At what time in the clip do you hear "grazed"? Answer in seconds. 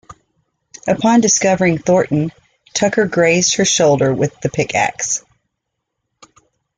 3.05-3.57